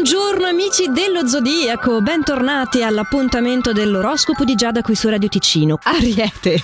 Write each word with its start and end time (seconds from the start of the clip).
Bonjour 0.00 0.29
amici 0.50 0.90
dello 0.90 1.28
Zodiaco, 1.28 2.02
bentornati 2.02 2.82
all'appuntamento 2.82 3.72
dell'oroscopo 3.72 4.44
di 4.44 4.56
Giada 4.56 4.82
qui 4.82 4.96
su 4.96 5.08
Radio 5.08 5.28
Ticino. 5.28 5.78
Ariete. 5.82 6.60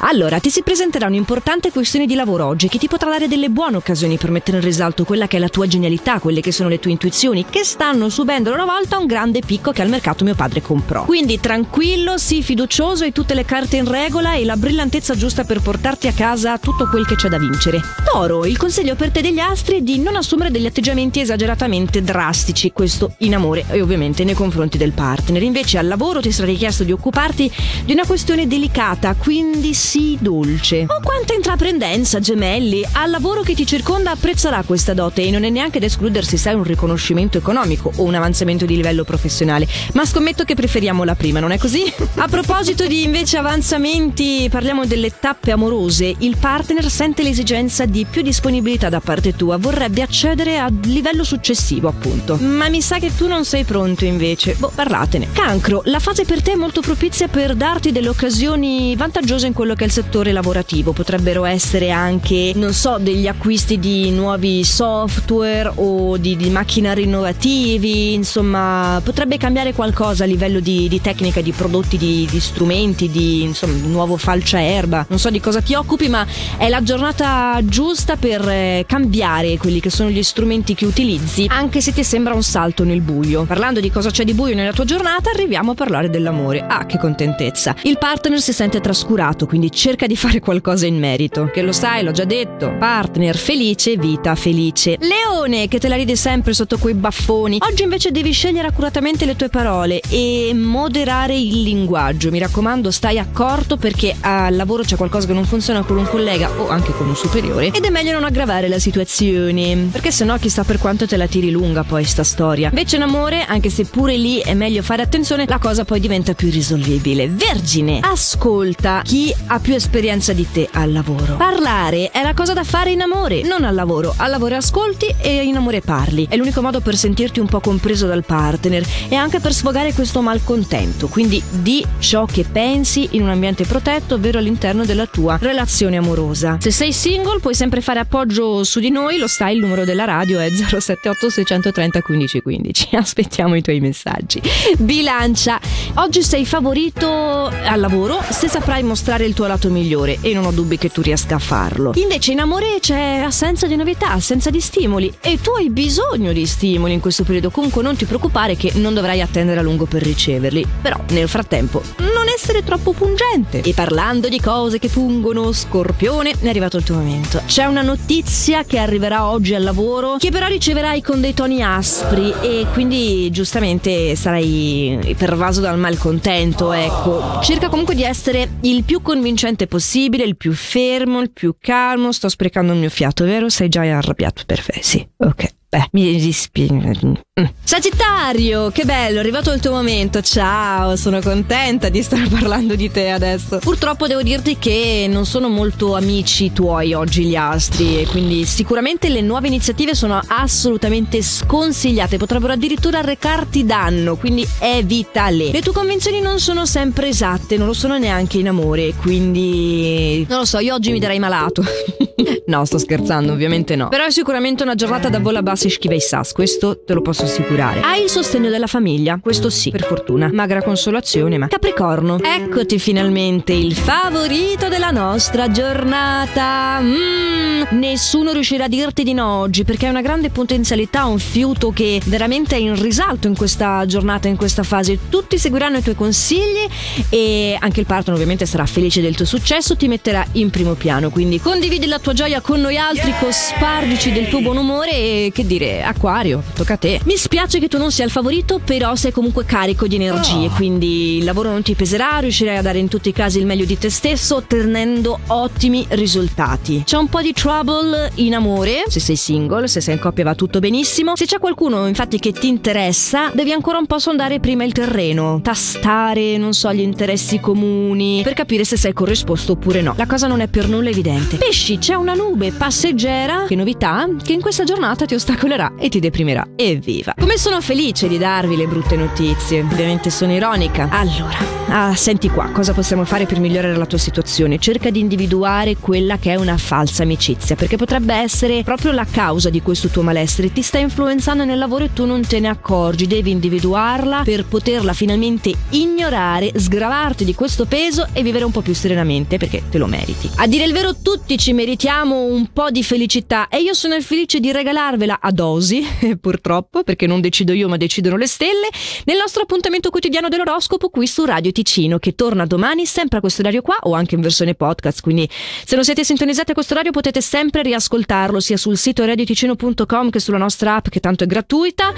Allora, 0.00 0.38
ti 0.38 0.50
si 0.50 0.62
presenterà 0.62 1.06
un'importante 1.06 1.70
questione 1.70 2.04
di 2.04 2.14
lavoro 2.14 2.44
oggi 2.44 2.68
che 2.68 2.76
ti 2.76 2.88
potrà 2.88 3.10
dare 3.10 3.26
delle 3.26 3.48
buone 3.48 3.78
occasioni 3.78 4.18
per 4.18 4.30
mettere 4.30 4.58
in 4.58 4.62
risalto 4.62 5.04
quella 5.04 5.26
che 5.26 5.38
è 5.38 5.40
la 5.40 5.48
tua 5.48 5.66
genialità, 5.66 6.18
quelle 6.18 6.42
che 6.42 6.52
sono 6.52 6.68
le 6.68 6.78
tue 6.78 6.90
intuizioni, 6.90 7.46
che 7.48 7.64
stanno 7.64 8.10
subendo 8.10 8.52
una 8.52 8.66
volta 8.66 8.98
un 8.98 9.06
grande 9.06 9.40
picco 9.40 9.72
che 9.72 9.80
al 9.80 9.88
mercato 9.88 10.22
mio 10.22 10.34
padre 10.34 10.60
comprò. 10.60 11.04
Quindi 11.04 11.40
tranquillo, 11.40 12.18
sii 12.18 12.42
fiducioso, 12.42 13.04
hai 13.04 13.12
tutte 13.12 13.32
le 13.32 13.46
carte 13.46 13.76
in 13.76 13.90
regola 13.90 14.34
e 14.34 14.44
la 14.44 14.56
brillantezza 14.56 15.14
giusta 15.14 15.44
per 15.44 15.62
portarti 15.62 16.06
a 16.06 16.12
casa 16.12 16.58
tutto 16.58 16.86
quel 16.88 17.06
che 17.06 17.16
c'è 17.16 17.28
da 17.28 17.38
vincere. 17.38 17.80
Toro, 18.12 18.44
il 18.44 18.58
consiglio 18.58 18.94
per 18.94 19.10
te 19.10 19.22
degli 19.22 19.38
astri 19.38 19.78
è 19.78 19.80
di 19.80 19.98
non 20.00 20.16
assumere 20.16 20.50
degli 20.50 20.66
atteggiamenti 20.66 21.20
esageratamente 21.20 22.02
drastici 22.02 22.34
classici, 22.36 22.70
questo 23.06 23.14
in 23.18 23.34
amore 23.34 23.64
e 23.68 23.80
ovviamente 23.80 24.24
nei 24.24 24.34
confronti 24.34 24.78
del 24.78 24.92
partner. 24.92 25.42
Invece 25.42 25.78
al 25.78 25.86
lavoro 25.86 26.20
ti 26.20 26.32
sarà 26.32 26.48
richiesto 26.48 26.84
di 26.84 26.92
occuparti 26.92 27.50
di 27.84 27.92
una 27.92 28.04
questione 28.06 28.46
delicata, 28.46 29.14
quindi 29.14 29.74
sii 29.74 30.18
dolce. 30.20 30.86
Oh, 30.88 31.00
quanta 31.26 31.34
intraprendenza, 31.34 32.20
gemelli! 32.20 32.86
Al 32.92 33.10
lavoro 33.10 33.42
che 33.42 33.54
ti 33.54 33.66
circonda 33.66 34.12
apprezzerà 34.12 34.62
questa 34.64 34.94
dote 34.94 35.22
e 35.22 35.30
non 35.30 35.42
è 35.42 35.50
neanche 35.50 35.80
da 35.80 35.86
escludersi 35.86 36.36
se 36.36 36.50
hai 36.50 36.54
un 36.54 36.62
riconoscimento 36.62 37.36
economico 37.36 37.90
o 37.96 38.04
un 38.04 38.14
avanzamento 38.14 38.64
di 38.64 38.76
livello 38.76 39.02
professionale. 39.02 39.66
Ma 39.94 40.04
scommetto 40.06 40.44
che 40.44 40.54
preferiamo 40.54 41.02
la 41.02 41.16
prima, 41.16 41.40
non 41.40 41.50
è 41.50 41.58
così? 41.58 41.82
A 42.16 42.28
proposito 42.28 42.86
di 42.86 43.02
invece 43.02 43.38
avanzamenti, 43.38 44.46
parliamo 44.48 44.86
delle 44.86 45.18
tappe 45.18 45.50
amorose. 45.50 46.14
Il 46.18 46.36
partner 46.38 46.88
sente 46.88 47.24
l'esigenza 47.24 47.86
di 47.86 48.06
più 48.08 48.22
disponibilità 48.22 48.88
da 48.88 49.00
parte 49.00 49.34
tua, 49.34 49.56
vorrebbe 49.56 50.02
accedere 50.02 50.58
al 50.58 50.78
livello 50.84 51.24
successivo, 51.24 51.88
appunto. 51.88 52.36
Ma 52.36 52.68
mi 52.68 52.80
sa 52.80 52.98
che 52.98 53.10
tu 53.16 53.26
non 53.26 53.44
sei 53.44 53.64
pronto 53.64 54.04
invece. 54.04 54.54
Boh, 54.58 54.70
parlatene. 54.72 55.28
Cancro, 55.32 55.82
la 55.86 55.98
fase 55.98 56.24
per 56.24 56.40
te 56.40 56.52
è 56.52 56.56
molto 56.56 56.82
propizia 56.82 57.26
per 57.26 57.56
darti 57.56 57.90
delle 57.90 58.08
occasioni 58.08 58.94
vantaggiose 58.94 59.48
in 59.48 59.52
quello 59.52 59.74
che 59.74 59.82
è 59.82 59.86
il 59.86 59.92
settore 59.92 60.30
lavorativo. 60.30 60.92
Potrebbero 61.16 61.46
essere 61.46 61.90
anche, 61.90 62.52
non 62.56 62.74
so, 62.74 62.98
degli 63.00 63.26
acquisti 63.26 63.78
di 63.78 64.10
nuovi 64.10 64.62
software 64.64 65.72
o 65.76 66.18
di, 66.18 66.36
di 66.36 66.50
macchinari 66.50 67.04
innovativi. 67.04 68.12
Insomma, 68.12 69.00
potrebbe 69.02 69.38
cambiare 69.38 69.72
qualcosa 69.72 70.24
a 70.24 70.26
livello 70.26 70.60
di, 70.60 70.88
di 70.88 71.00
tecnica, 71.00 71.40
di 71.40 71.52
prodotti, 71.52 71.96
di, 71.96 72.28
di 72.30 72.38
strumenti, 72.38 73.08
di 73.08 73.44
insomma, 73.44 73.78
nuovo 73.86 74.18
falcia 74.18 74.60
erba. 74.60 75.06
Non 75.08 75.18
so 75.18 75.30
di 75.30 75.40
cosa 75.40 75.62
ti 75.62 75.72
occupi, 75.72 76.08
ma 76.08 76.26
è 76.58 76.68
la 76.68 76.82
giornata 76.82 77.60
giusta 77.64 78.16
per 78.16 78.46
eh, 78.46 78.84
cambiare 78.86 79.56
quelli 79.56 79.80
che 79.80 79.88
sono 79.88 80.10
gli 80.10 80.22
strumenti 80.22 80.74
che 80.74 80.84
utilizzi, 80.84 81.46
anche 81.48 81.80
se 81.80 81.94
ti 81.94 82.04
sembra 82.04 82.34
un 82.34 82.42
salto 82.42 82.84
nel 82.84 83.00
buio. 83.00 83.44
Parlando 83.44 83.80
di 83.80 83.90
cosa 83.90 84.10
c'è 84.10 84.24
di 84.24 84.34
buio 84.34 84.54
nella 84.54 84.74
tua 84.74 84.84
giornata, 84.84 85.30
arriviamo 85.30 85.70
a 85.70 85.74
parlare 85.74 86.10
dell'amore. 86.10 86.62
Ah, 86.68 86.84
che 86.84 86.98
contentezza. 86.98 87.74
Il 87.84 87.96
partner 87.96 88.38
si 88.38 88.52
sente 88.52 88.82
trascurato, 88.82 89.46
quindi 89.46 89.72
cerca 89.72 90.06
di 90.06 90.14
fare 90.14 90.40
qualcosa 90.40 90.84
in 90.84 91.04
merito. 91.06 91.50
Che 91.52 91.62
lo 91.62 91.72
sai, 91.72 92.02
l'ho 92.02 92.10
già 92.10 92.24
detto. 92.24 92.74
Partner 92.78 93.36
felice, 93.36 93.96
vita 93.96 94.34
felice. 94.34 94.96
Leone, 95.00 95.68
che 95.68 95.78
te 95.78 95.88
la 95.88 95.96
ride 95.96 96.16
sempre 96.16 96.52
sotto 96.52 96.78
quei 96.78 96.94
baffoni. 96.94 97.58
Oggi 97.60 97.82
invece 97.82 98.10
devi 98.10 98.32
scegliere 98.32 98.68
accuratamente 98.68 99.24
le 99.24 99.36
tue 99.36 99.48
parole 99.48 100.00
e 100.08 100.52
moderare 100.54 101.36
il 101.36 101.62
linguaggio. 101.62 102.30
Mi 102.30 102.38
raccomando, 102.38 102.90
stai 102.90 103.18
accorto 103.18 103.76
perché 103.76 104.14
al 104.20 104.56
lavoro 104.56 104.82
c'è 104.82 104.96
qualcosa 104.96 105.26
che 105.26 105.32
non 105.32 105.44
funziona 105.44 105.82
con 105.82 105.96
un 105.96 106.08
collega 106.08 106.50
o 106.58 106.68
anche 106.68 106.92
con 106.92 107.08
un 107.08 107.16
superiore 107.16 107.70
ed 107.72 107.84
è 107.84 107.90
meglio 107.90 108.12
non 108.12 108.24
aggravare 108.24 108.68
la 108.68 108.78
situazione. 108.78 109.88
Perché 109.92 110.10
sennò 110.10 110.36
chissà 110.38 110.64
per 110.64 110.78
quanto 110.78 111.06
te 111.06 111.16
la 111.16 111.26
tiri 111.26 111.50
lunga 111.50 111.84
poi 111.84 112.02
questa 112.02 112.24
storia. 112.24 112.68
Invece 112.68 112.96
in 112.96 113.02
amore, 113.02 113.44
anche 113.46 113.70
se 113.70 113.84
pure 113.84 114.16
lì 114.16 114.38
è 114.38 114.54
meglio 114.54 114.82
fare 114.82 115.02
attenzione, 115.02 115.44
la 115.46 115.58
cosa 115.58 115.84
poi 115.84 116.00
diventa 116.00 116.34
più 116.34 116.50
risolvibile. 116.50 117.28
Vergine, 117.28 118.00
ascolta 118.02 119.02
chi 119.04 119.32
ha 119.46 119.58
più 119.60 119.74
esperienza 119.74 120.32
di 120.32 120.46
te 120.50 120.68
al 120.72 120.95
lavoro. 120.96 121.36
Parlare 121.36 122.10
è 122.10 122.22
la 122.22 122.32
cosa 122.32 122.54
da 122.54 122.64
fare 122.64 122.90
in 122.90 123.02
amore, 123.02 123.42
non 123.42 123.64
al 123.64 123.74
lavoro. 123.74 124.14
Al 124.16 124.30
lavoro 124.30 124.56
ascolti 124.56 125.14
e 125.20 125.42
in 125.44 125.56
amore 125.56 125.82
parli. 125.82 126.26
È 126.28 126.36
l'unico 126.36 126.62
modo 126.62 126.80
per 126.80 126.96
sentirti 126.96 127.38
un 127.38 127.46
po' 127.46 127.60
compreso 127.60 128.06
dal 128.06 128.24
partner 128.24 128.84
e 129.08 129.14
anche 129.14 129.38
per 129.38 129.52
sfogare 129.52 129.92
questo 129.92 130.22
malcontento. 130.22 131.08
Quindi 131.08 131.42
di 131.50 131.84
ciò 131.98 132.24
che 132.24 132.44
pensi 132.50 133.08
in 133.12 133.22
un 133.22 133.28
ambiente 133.28 133.64
protetto, 133.64 134.14
ovvero 134.14 134.38
all'interno 134.38 134.84
della 134.84 135.06
tua 135.06 135.36
relazione 135.38 135.98
amorosa. 135.98 136.56
Se 136.60 136.70
sei 136.70 136.92
single 136.92 137.40
puoi 137.40 137.54
sempre 137.54 137.82
fare 137.82 138.00
appoggio 138.00 138.64
su 138.64 138.80
di 138.80 138.90
noi, 138.90 139.18
lo 139.18 139.26
sai, 139.26 139.54
il 139.54 139.60
numero 139.60 139.84
della 139.84 140.04
radio 140.04 140.38
è 140.38 140.48
078 140.48 141.28
630 141.28 142.02
1515. 142.06 142.96
Aspettiamo 142.96 143.54
i 143.54 143.60
tuoi 143.60 143.80
messaggi. 143.80 144.40
Bilancia, 144.78 145.60
oggi 145.96 146.22
sei 146.22 146.44
favorito 146.44 147.46
al 147.46 147.80
lavoro 147.80 148.20
se 148.28 148.48
saprai 148.48 148.82
mostrare 148.82 149.24
il 149.24 149.34
tuo 149.34 149.46
lato 149.46 149.70
migliore 149.70 150.18
e 150.20 150.34
non 150.34 150.44
ho 150.44 150.50
dubbi 150.50 150.78
che 150.78 150.90
tu 150.90 151.00
riesca 151.00 151.36
a 151.36 151.38
farlo. 151.38 151.92
Invece 151.94 152.32
in 152.32 152.40
amore 152.40 152.78
c'è 152.80 153.22
assenza 153.24 153.66
di 153.66 153.76
novità, 153.76 154.10
assenza 154.10 154.50
di 154.50 154.60
stimoli 154.60 155.12
e 155.20 155.40
tu 155.40 155.50
hai 155.50 155.70
bisogno 155.70 156.32
di 156.32 156.46
stimoli 156.46 156.92
in 156.92 157.00
questo 157.00 157.24
periodo. 157.24 157.50
Comunque 157.50 157.82
non 157.82 157.96
ti 157.96 158.04
preoccupare 158.04 158.56
che 158.56 158.72
non 158.74 158.94
dovrai 158.94 159.20
attendere 159.20 159.60
a 159.60 159.62
lungo 159.62 159.86
per 159.86 160.02
riceverli. 160.02 160.66
Però 160.82 160.98
nel 161.10 161.28
frattempo 161.28 161.82
non 161.98 162.26
essere 162.34 162.62
troppo 162.62 162.92
pungente. 162.92 163.62
E 163.62 163.72
parlando 163.72 164.28
di 164.28 164.40
cose 164.40 164.78
che 164.78 164.88
pungono, 164.88 165.52
Scorpione, 165.52 166.32
è 166.38 166.48
arrivato 166.48 166.76
il 166.76 166.84
tuo 166.84 166.96
momento. 166.96 167.42
C'è 167.46 167.64
una 167.64 167.82
notizia 167.82 168.64
che 168.64 168.78
arriverà 168.78 169.26
oggi 169.26 169.54
al 169.54 169.62
lavoro 169.62 170.16
che 170.18 170.30
però 170.30 170.46
riceverai 170.46 171.02
con 171.02 171.20
dei 171.20 171.34
toni 171.34 171.62
aspri 171.62 172.32
e 172.40 172.66
quindi 172.72 173.30
giustamente 173.30 174.14
sarai 174.16 175.14
pervaso 175.16 175.60
dal 175.60 175.78
malcontento, 175.86 176.72
ecco. 176.72 177.40
Cerca 177.40 177.68
comunque 177.68 177.94
di 177.94 178.02
essere 178.02 178.48
il 178.62 178.82
più 178.82 179.00
convincente 179.02 179.68
possibile, 179.68 180.24
il 180.24 180.36
più 180.36 180.52
fermo, 180.52 181.20
il 181.20 181.30
più 181.30 181.54
calmo. 181.60 182.10
Sto 182.10 182.28
sprecando 182.28 182.72
il 182.72 182.78
mio 182.80 182.90
fiato, 182.90 183.24
vero? 183.24 183.48
Sei 183.48 183.68
già 183.68 183.82
arrabbiato? 183.82 184.42
Perfetto, 184.44 184.82
sì, 184.82 185.06
ok. 185.18 185.54
Beh, 185.76 185.88
mi 185.92 186.18
dispiace. 186.18 187.06
Mm. 187.38 187.44
Sagittario, 187.62 188.70
che 188.70 188.86
bello, 188.86 189.16
è 189.16 189.20
arrivato 189.20 189.52
il 189.52 189.60
tuo 189.60 189.72
momento. 189.72 190.22
Ciao, 190.22 190.96
sono 190.96 191.20
contenta 191.20 191.90
di 191.90 192.02
stare 192.02 192.28
parlando 192.32 192.74
di 192.74 192.90
te 192.90 193.10
adesso. 193.10 193.58
Purtroppo 193.58 194.06
devo 194.06 194.22
dirti 194.22 194.56
che 194.58 195.06
non 195.06 195.26
sono 195.26 195.50
molto 195.50 195.94
amici 195.94 196.54
tuoi 196.54 196.94
oggi 196.94 197.26
gli 197.26 197.36
astri 197.36 198.00
e 198.00 198.06
quindi 198.06 198.46
sicuramente 198.46 199.10
le 199.10 199.20
nuove 199.20 199.48
iniziative 199.48 199.94
sono 199.94 200.18
assolutamente 200.26 201.20
sconsigliate, 201.20 202.16
potrebbero 202.16 202.54
addirittura 202.54 203.02
recarti 203.02 203.66
danno, 203.66 204.16
quindi 204.16 204.48
evitale. 204.60 205.50
Le 205.50 205.60
tue 205.60 205.74
convinzioni 205.74 206.22
non 206.22 206.40
sono 206.40 206.64
sempre 206.64 207.08
esatte, 207.08 207.58
non 207.58 207.66
lo 207.66 207.74
sono 207.74 207.98
neanche 207.98 208.38
in 208.38 208.48
amore, 208.48 208.94
quindi 208.94 210.24
non 210.26 210.38
lo 210.38 210.44
so, 210.46 210.58
io 210.58 210.72
oggi 210.72 210.90
mi 210.90 211.00
darei 211.00 211.18
malato. 211.18 211.62
no, 212.46 212.64
sto 212.64 212.78
scherzando, 212.78 213.32
ovviamente 213.32 213.76
no. 213.76 213.88
Però 213.88 214.04
è 214.04 214.10
sicuramente 214.10 214.62
una 214.62 214.74
giornata 214.74 215.08
da 215.08 215.18
vola 215.18 215.42
bassa 215.42 215.66
e 215.66 215.70
schiva 215.70 215.94
i 215.94 216.00
sas, 216.00 216.32
questo 216.32 216.82
te 216.84 216.94
lo 216.94 217.02
posso 217.02 217.24
assicurare. 217.24 217.80
Hai 217.80 218.02
il 218.02 218.08
sostegno 218.08 218.50
della 218.50 218.66
famiglia, 218.66 219.18
questo 219.22 219.50
sì, 219.50 219.70
per 219.70 219.84
fortuna. 219.84 220.30
Magra 220.32 220.62
consolazione, 220.62 221.38
ma 221.38 221.48
Capricorno. 221.48 222.18
Eccoti 222.20 222.78
finalmente 222.78 223.52
il 223.52 223.74
favorito 223.74 224.68
della 224.68 224.90
nostra 224.90 225.50
giornata. 225.50 226.80
Mmm, 226.80 227.78
nessuno 227.78 228.32
riuscirà 228.32 228.64
a 228.64 228.68
dirti 228.68 229.02
di 229.02 229.12
no 229.12 229.26
oggi 229.26 229.64
perché 229.64 229.84
hai 229.86 229.90
una 229.90 230.02
grande 230.02 230.30
potenzialità, 230.30 231.06
un 231.06 231.18
fiuto 231.18 231.70
che 231.70 232.00
veramente 232.06 232.56
è 232.56 232.58
in 232.58 232.80
risalto 232.80 233.26
in 233.26 233.36
questa 233.36 233.84
giornata, 233.86 234.28
in 234.28 234.36
questa 234.36 234.62
fase. 234.62 234.98
Tutti 235.08 235.38
seguiranno 235.38 235.78
i 235.78 235.82
tuoi 235.82 235.94
consigli 235.94 236.66
e 237.08 237.56
anche 237.58 237.80
il 237.80 237.86
partner 237.86 238.14
ovviamente 238.14 238.46
sarà 238.46 238.66
felice 238.66 239.00
del 239.00 239.14
tuo 239.16 239.24
successo, 239.24 239.76
ti 239.76 239.88
metterà 239.88 240.26
in 240.32 240.50
primo 240.50 240.74
piano. 240.74 241.10
Quindi 241.10 241.40
condividi 241.40 241.86
la 241.86 241.98
tua 241.98 242.12
gioia 242.16 242.40
con 242.40 242.62
noi 242.62 242.78
altri, 242.78 243.12
cospargici 243.20 244.10
del 244.10 244.28
tuo 244.28 244.40
buon 244.40 244.56
umore 244.56 244.90
e 244.90 245.30
che 245.34 245.46
dire, 245.46 245.82
Acquario, 245.82 246.42
tocca 246.54 246.72
a 246.72 246.76
te. 246.78 246.98
Mi 247.04 247.14
spiace 247.14 247.58
che 247.58 247.68
tu 247.68 247.76
non 247.76 247.92
sia 247.92 248.06
il 248.06 248.10
favorito, 248.10 248.58
però 248.58 248.94
sei 248.94 249.12
comunque 249.12 249.44
carico 249.44 249.86
di 249.86 249.96
energie, 249.96 250.46
oh. 250.46 250.50
quindi 250.54 251.18
il 251.18 251.24
lavoro 251.24 251.50
non 251.50 251.60
ti 251.60 251.74
peserà, 251.74 252.16
riuscirai 252.20 252.56
a 252.56 252.62
dare 252.62 252.78
in 252.78 252.88
tutti 252.88 253.10
i 253.10 253.12
casi 253.12 253.38
il 253.38 253.44
meglio 253.44 253.66
di 253.66 253.76
te 253.76 253.90
stesso, 253.90 254.36
ottenendo 254.36 255.18
ottimi 255.26 255.84
risultati. 255.90 256.84
C'è 256.86 256.96
un 256.96 257.08
po' 257.08 257.20
di 257.20 257.34
trouble 257.34 258.10
in 258.14 258.34
amore, 258.34 258.84
se 258.88 258.98
sei 258.98 259.16
single, 259.16 259.68
se 259.68 259.82
sei 259.82 259.96
in 259.96 260.00
coppia 260.00 260.24
va 260.24 260.34
tutto 260.34 260.58
benissimo. 260.58 261.16
Se 261.16 261.26
c'è 261.26 261.38
qualcuno 261.38 261.86
infatti 261.86 262.18
che 262.18 262.32
ti 262.32 262.48
interessa, 262.48 263.30
devi 263.34 263.52
ancora 263.52 263.76
un 263.76 263.84
po' 263.84 263.98
sondare 263.98 264.40
prima 264.40 264.64
il 264.64 264.72
terreno, 264.72 265.40
tastare, 265.42 266.38
non 266.38 266.54
so, 266.54 266.72
gli 266.72 266.80
interessi 266.80 267.40
comuni, 267.40 268.22
per 268.22 268.32
capire 268.32 268.64
se 268.64 268.78
sei 268.78 268.94
corrisposto 268.94 269.52
oppure 269.52 269.82
no. 269.82 269.92
La 269.98 270.06
cosa 270.06 270.26
non 270.26 270.40
è 270.40 270.48
per 270.48 270.66
nulla 270.66 270.88
evidente. 270.88 271.36
Pesci, 271.36 271.76
c'è 271.76 271.94
una 272.06 272.14
nube 272.14 272.52
passeggera, 272.52 273.46
che 273.48 273.56
novità, 273.56 274.08
che 274.22 274.32
in 274.32 274.40
questa 274.40 274.62
giornata 274.62 275.06
ti 275.06 275.14
ostacolerà 275.14 275.72
e 275.76 275.88
ti 275.88 275.98
deprimerà. 275.98 276.46
Evviva! 276.54 277.14
Come 277.18 277.36
sono 277.36 277.60
felice 277.60 278.06
di 278.06 278.16
darvi 278.16 278.54
le 278.54 278.68
brutte 278.68 278.94
notizie. 278.94 279.62
Ovviamente 279.62 280.08
sono 280.08 280.32
ironica. 280.32 280.86
Allora, 280.88 281.36
ah, 281.66 281.96
senti 281.96 282.30
qua, 282.30 282.50
cosa 282.52 282.72
possiamo 282.74 283.04
fare 283.04 283.26
per 283.26 283.40
migliorare 283.40 283.74
la 283.74 283.86
tua 283.86 283.98
situazione? 283.98 284.60
Cerca 284.60 284.90
di 284.90 285.00
individuare 285.00 285.74
quella 285.78 286.16
che 286.18 286.30
è 286.30 286.36
una 286.36 286.56
falsa 286.56 287.02
amicizia, 287.02 287.56
perché 287.56 287.76
potrebbe 287.76 288.14
essere 288.14 288.62
proprio 288.62 288.92
la 288.92 289.04
causa 289.04 289.50
di 289.50 289.60
questo 289.60 289.88
tuo 289.88 290.02
malessere. 290.02 290.52
Ti 290.52 290.62
sta 290.62 290.78
influenzando 290.78 291.44
nel 291.44 291.58
lavoro 291.58 291.86
e 291.86 291.92
tu 291.92 292.04
non 292.04 292.24
te 292.24 292.38
ne 292.38 292.46
accorgi. 292.46 293.08
Devi 293.08 293.32
individuarla 293.32 294.22
per 294.22 294.46
poterla 294.46 294.92
finalmente 294.92 295.52
ignorare, 295.70 296.52
sgravarti 296.54 297.24
di 297.24 297.34
questo 297.34 297.64
peso 297.64 298.06
e 298.12 298.22
vivere 298.22 298.44
un 298.44 298.52
po' 298.52 298.60
più 298.60 298.74
serenamente 298.74 299.38
perché 299.38 299.64
te 299.68 299.78
lo 299.78 299.86
meriti. 299.86 300.30
A 300.36 300.46
dire 300.46 300.64
il 300.64 300.72
vero, 300.72 300.94
tutti 301.02 301.36
ci 301.36 301.52
meritiamo 301.52 301.94
un 302.04 302.52
po' 302.52 302.70
di 302.70 302.82
felicità 302.82 303.48
e 303.48 303.60
io 303.60 303.72
sono 303.74 304.00
felice 304.00 304.40
di 304.40 304.52
regalarvela 304.52 305.18
a 305.20 305.30
dosi, 305.30 305.84
purtroppo, 306.20 306.82
perché 306.82 307.06
non 307.06 307.20
decido 307.20 307.52
io 307.52 307.68
ma 307.68 307.76
decidono 307.76 308.16
le 308.16 308.26
stelle, 308.26 308.68
nel 309.04 309.16
nostro 309.16 309.42
appuntamento 309.42 309.90
quotidiano 309.90 310.28
dell'oroscopo 310.28 310.88
qui 310.90 311.06
su 311.06 311.24
Radio 311.24 311.52
Ticino, 311.52 311.98
che 311.98 312.14
torna 312.14 312.46
domani 312.46 312.86
sempre 312.86 313.18
a 313.18 313.20
questo 313.20 313.40
orario 313.42 313.62
qua 313.62 313.76
o 313.82 313.94
anche 313.94 314.14
in 314.14 314.20
versione 314.20 314.54
podcast, 314.54 315.00
quindi 315.00 315.28
se 315.64 315.74
non 315.74 315.84
siete 315.84 316.04
sintonizzati 316.04 316.50
a 316.50 316.54
questo 316.54 316.74
orario 316.74 316.92
potete 316.92 317.20
sempre 317.20 317.62
riascoltarlo 317.62 318.40
sia 318.40 318.56
sul 318.56 318.76
sito 318.76 319.04
radioticino.com 319.04 320.10
che 320.10 320.20
sulla 320.20 320.38
nostra 320.38 320.76
app 320.76 320.88
che 320.88 321.00
tanto 321.00 321.24
è 321.24 321.26
gratuita 321.26 321.92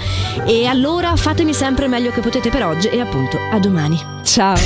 e 0.45 0.65
allora 0.65 1.15
fatemi 1.15 1.53
sempre 1.53 1.87
meglio 1.87 2.11
che 2.11 2.21
potete 2.21 2.49
per 2.49 2.65
oggi 2.65 2.87
e 2.87 2.99
appunto 2.99 3.37
a 3.37 3.59
domani. 3.59 3.99
Ciao! 4.23 4.57